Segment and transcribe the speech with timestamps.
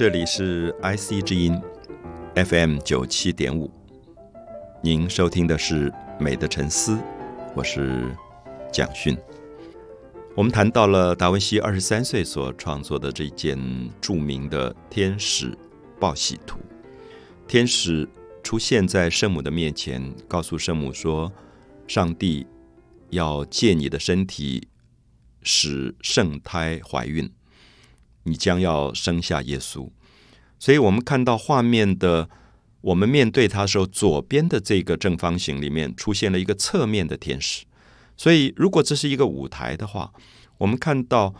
[0.00, 1.60] 这里是 IC 之音
[2.34, 3.70] FM 九七点五，
[4.82, 6.92] 您收听的是《美的沉思》，
[7.54, 8.10] 我是
[8.72, 9.14] 蒋勋。
[10.34, 13.58] 我们谈到了达文西二十三岁所创作的这件
[14.00, 15.54] 著名的《天使
[16.00, 16.58] 报喜图》。
[17.46, 18.08] 天使
[18.42, 21.30] 出现在圣母的面前，告诉圣母说
[21.86, 22.46] ：“上帝
[23.10, 24.66] 要借你的身体
[25.42, 27.30] 使圣胎怀孕。”
[28.24, 29.88] 你将要生下耶稣，
[30.58, 32.28] 所以我们看到画面的，
[32.82, 37.64] 我们面对他时候，左边的这个正方形里面出现了一个侧面的天使。
[38.16, 40.12] 所以，如果这是一个舞台的话，
[40.58, 41.34] 我们看到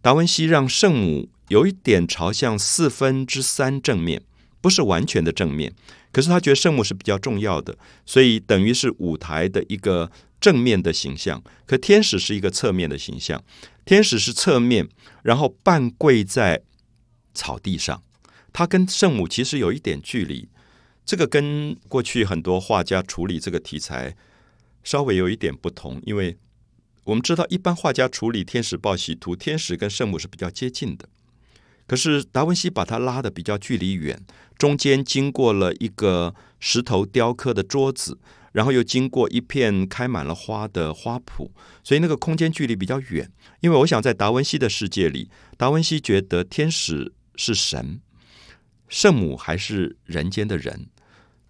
[0.00, 4.22] 达文西让圣母有一点朝向四分之三正面，
[4.62, 5.74] 不是完全的正面，
[6.10, 10.10] 可是他觉得圣母是比较重要的，所以等于是舞台的一个
[10.40, 13.42] 正面的形象，可天使是一个侧面的形象。
[13.84, 14.88] 天使是侧面，
[15.22, 16.62] 然后半跪在
[17.34, 18.02] 草地上，
[18.52, 20.48] 他跟圣母其实有一点距离。
[21.04, 24.16] 这个跟过去很多画家处理这个题材
[24.82, 26.38] 稍微有一点不同，因为
[27.04, 31.06] 我们知道一般画家处理天使报喜图，天使跟圣母是比较接近的。
[31.86, 34.24] 可是达文西把它拉的比较距离远，
[34.56, 38.18] 中间经过了一个石头雕刻的桌子。
[38.54, 41.50] 然后又经过一片开满了花的花圃，
[41.82, 43.28] 所以那个空间距离比较远。
[43.60, 48.00] 因为我想在达文西的世界里，达文西觉得天使是神，
[48.88, 50.86] 圣母还是人间的人。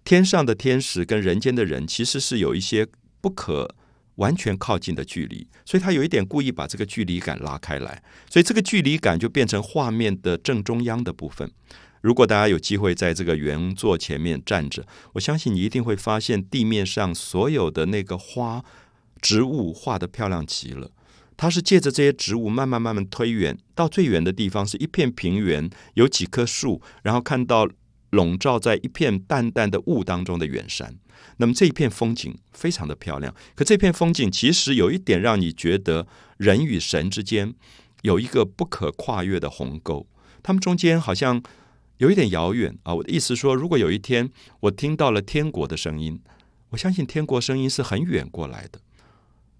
[0.03, 2.87] 天上的天使跟人间的人其实是有一些
[3.21, 3.75] 不可
[4.15, 11.51] 完全靠近的距离，所以他有一点故意把这个距离感拉开来，所以这个距离感就变成画面的正中央的部分。
[12.05, 18.63] 如果大家有机会在这个原作前面站着，我相信你一定会发现地面上所有的那个花
[19.19, 20.91] 植物画的漂亮极了。
[21.35, 27.67] 它是借着这些植物慢慢慢慢推远，到最远的地方是一片平原，有几棵树，然后看到
[28.11, 30.95] 笼罩在一片淡淡的雾当中的远山。
[31.37, 36.05] 那么这一片风景非常的漂亮，可这片风景其实有一点让你觉得
[36.37, 37.55] 人与神之间
[38.03, 40.05] 有一个不可跨越的鸿沟，
[40.43, 41.41] 他们中间好像。
[41.97, 42.93] 有一点遥远啊！
[42.93, 44.29] 我的意思说，如果有一天
[44.61, 46.19] 我听到了天国的声音，
[46.69, 48.79] 我相信天国声音是很远过来的。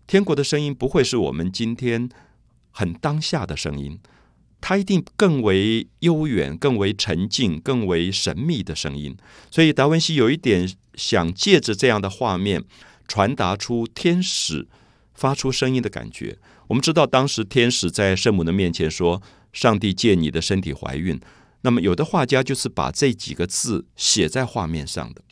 [0.06, 2.10] 天国的声音不会是我们今天
[2.72, 4.00] 很当下的声音，
[4.60, 9.16] 它一定更为悠远、更为沉静、更为神秘的声音。
[9.50, 12.64] 所以达文西有一点想借着这样的画面，
[13.08, 14.68] 传达出天使
[15.14, 16.38] 发出声音的感觉。
[16.68, 19.22] 我们知道，当时天使在圣母的面前说
[19.54, 21.18] ：“上帝借你的身体怀孕。”
[21.66, 25.24] 那么，有的画家就是把这几个字写在画面上的。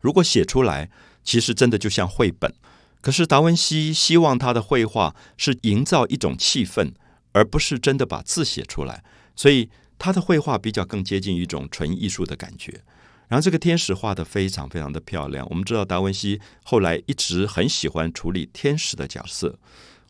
[0.00, 0.90] 如果写出来，
[1.22, 2.52] 其实真的就像绘本。
[3.00, 6.92] 可是达文西希望他的绘画是营造一种气氛，
[7.30, 9.04] 而不是真的把字写出来。
[9.36, 9.70] 所以
[10.00, 12.82] 他的绘画比较更接近一种纯艺术的感觉。
[13.28, 15.46] 然后这个天使画的非常非常的漂亮。
[15.48, 19.56] 我们知道达文西后来一直很喜欢处理天使的角色。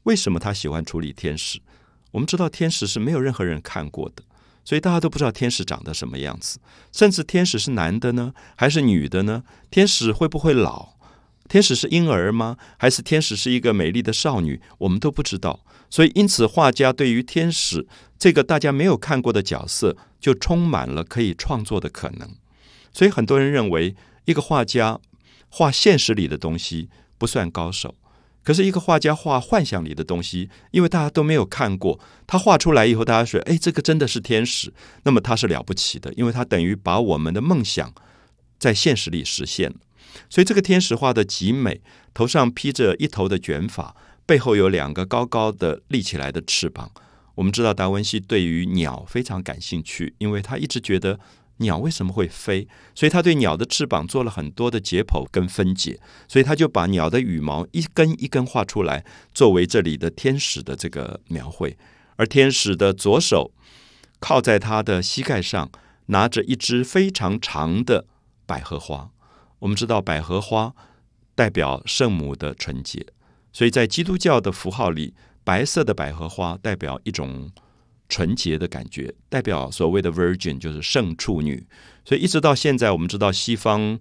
[0.05, 1.61] 为什么他喜欢处理天使？
[2.13, 4.23] 我们知道天使是没有任何人看过的。
[4.67, 6.59] 所以大家都不知道天使长得什么样子，
[6.93, 9.45] 甚至天使是男的呢，还是女的呢？
[9.71, 10.89] 天使会不会老？
[11.49, 12.57] 天使是婴儿吗？
[12.77, 14.61] 还是天使是一个美丽的少女？
[14.79, 15.61] 我们都不知道。
[15.89, 17.87] 所以，因此画家对于天使
[18.19, 22.29] 这个大家没有看过的角色，就充满了可以创作的可能。
[22.93, 23.95] 所以，很多人认为，
[24.25, 24.99] 一个画家
[25.49, 27.95] 画现实里的东西不算高手。
[28.47, 31.99] 可是，一个画家画幻想里的东西，因为大家都没有看过，
[32.29, 37.93] 他画出来以后，大家说：“哎，这个真的是天使。”那么他是了不起的，因为他等于把我们的梦想
[38.57, 39.77] 在现实里实现了。
[40.31, 41.81] 所以，这个天使画的极美，
[42.15, 46.93] 头上披着一头的卷发，背后有两个高高的立起来的翅膀。
[47.35, 51.19] 我们知道达文西对于鸟非常感兴趣，因为他一直觉得。
[51.59, 52.69] 鸟为什么会飞？
[52.95, 55.99] 所以他对鸟的翅膀做了很多的解剖跟分解，
[56.29, 61.79] 所以他就把鸟的羽毛一根一根画出来，作为这里的天使的这个描绘。
[62.17, 63.53] 而天使的左手
[64.21, 65.71] 靠在他的膝盖上，
[66.07, 68.07] 拿着一支非常长的
[68.45, 69.11] 百合花。
[69.61, 70.75] 我们知道百合花
[71.35, 73.07] 代表圣母的纯洁，
[73.53, 77.51] 所以在基督教的符号里，白色的百合花代表一种。
[78.09, 81.67] 纯洁的感觉，代表所谓的 virgin 就是圣处女，
[82.05, 83.99] 所以一直到现在，我们知道西方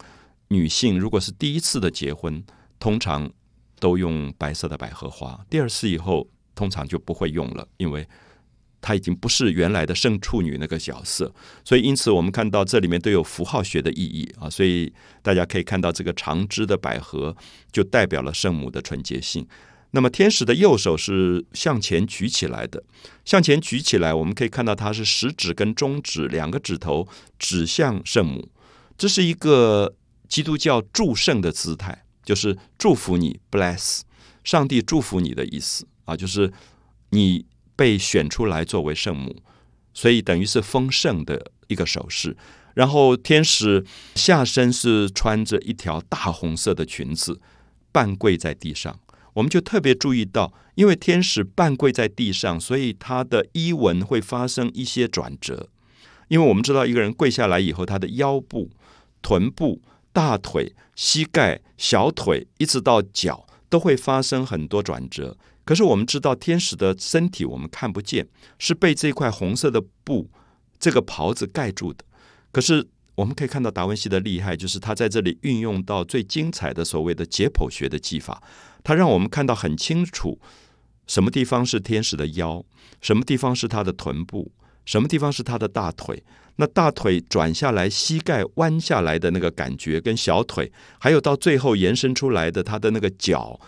[0.50, 2.44] 女性如果是第一次的结婚，
[2.80, 3.31] 通常
[3.80, 8.07] 都用白色的百合花，第二次以后通常就不会用了，因为
[8.80, 11.34] 她已经不是原来的圣处女那个角色。
[11.63, 14.94] 所以因此我们看到这里面都有符号学的意义啊，所以
[15.24, 17.36] 大家可以看到这个长枝的百合
[17.72, 19.48] 就代表了圣母的纯洁性。
[19.95, 22.83] 那么天使的右手是向前举起来的，
[23.24, 27.07] 向前举起来，我们可以看到它是食指跟中指两个指头
[27.39, 28.50] 指向圣母，
[28.97, 29.95] 这是一个
[30.27, 34.01] 基督教祝圣的姿态，就是祝福你，bless，
[34.44, 36.51] 上帝祝福你的意思啊，就是
[37.12, 37.45] 你
[37.77, 39.33] 被选出来作为圣母，
[39.94, 42.36] 所以等于是丰盛的一个手势。
[42.74, 47.39] 然后天使下身是穿着一条大红色的裙子，
[47.94, 49.00] 半跪在地上。
[49.36, 55.70] 我们就特别注意到，因为天使半跪在地上，所以他的衣纹会发生一些转折。
[56.28, 58.72] 因为我们知道，一个人跪下来以后，他的腰部、
[59.22, 65.38] 臀部、大腿、膝盖、小腿，一直到脚，都会发生很多转折。
[65.64, 68.28] 可是我们知道，天使的身体我们看不见，
[68.58, 70.30] 是被这块红色的布、
[70.80, 72.06] 这个袍子盖住的。
[72.52, 78.42] 可是我们可以看到达文西的厉害，就是他在这里运用到最精彩的所谓的解剖学的技法。
[78.86, 80.40] 他让我们看到很清楚，
[81.08, 82.64] 什么地方是天使的腰，
[83.02, 84.52] 什么地方是他的臀部，
[84.86, 86.24] 什么地方是他的大腿。
[86.58, 93.60] 那大腿转下来，膝盖弯下来的那个感觉，跟小腿，还有到最后延伸出来的他的那个脚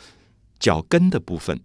[0.60, 1.60] 脚跟的部分，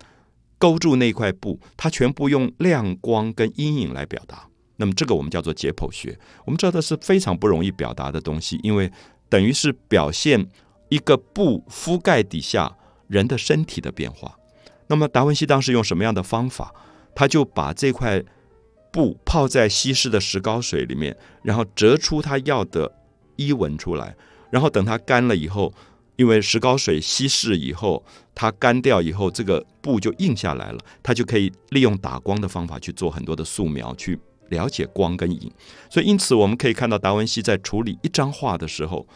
[0.56, 4.48] 勾住那块布，他全部用亮光跟阴影来表达。
[4.76, 6.18] 那么这个我们叫做解剖学。
[6.46, 8.90] 我们知道的是非常不容易表达的东西，因为
[9.28, 10.48] 等于是表现
[10.88, 12.78] 一个布覆盖底下。
[13.12, 14.38] 人的身体的变化，
[14.86, 16.74] 那么达文西当时用什么样的方法？
[17.14, 18.22] 他就把这块
[18.90, 22.90] 布泡在稀释的石膏水里面，然后折出他要的
[23.36, 24.16] 衣纹出来，
[24.50, 25.74] 然后等它干了以后，
[26.16, 28.02] 因为石膏水稀释以后，
[28.34, 30.78] 它干掉以后，这个布就印下来了。
[31.02, 34.18] 他就可以利用打光的方法去做很多的素描，去
[34.48, 35.52] 了解光跟影。
[35.90, 39.06] 所以，因此我们可以看到达文西在处理一张画的时候，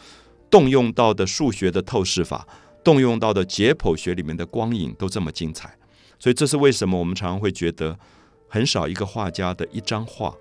[0.51, 2.47] 动用到的数学的透视法。
[2.87, 5.77] 动用到的解剖学里面的光影都这么精彩，
[6.17, 7.99] 所以这是为什么我们常常会觉得
[8.47, 10.33] 很少一个画家的一张画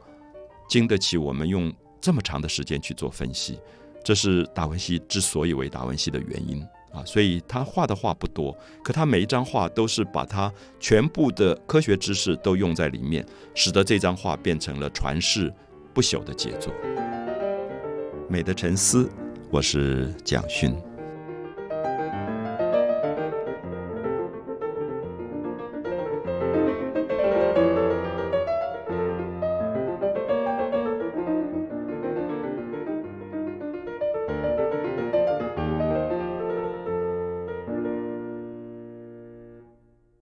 [0.69, 3.59] 经得起我们用这么长的时间去做分析。
[4.05, 7.05] 这是达文西之所以为达文西的原因啊！
[7.05, 13.27] 所以他画的画不多，可他每一张画都是把他全部的科学知识都用在里面，
[13.57, 15.53] 使得这张画变成了传世
[15.93, 16.73] 不朽的杰作。
[18.29, 19.11] 美的沉思，
[19.51, 20.73] 我是蒋勋。